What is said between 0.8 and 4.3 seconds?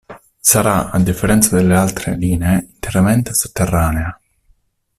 a differenza della altre linee, interamente sotterranea.